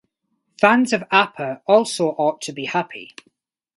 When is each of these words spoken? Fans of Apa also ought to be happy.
Fans 0.59 0.93
of 0.93 1.03
Apa 1.11 1.61
also 1.67 2.07
ought 2.13 2.41
to 2.41 2.51
be 2.53 2.65
happy. 2.65 3.13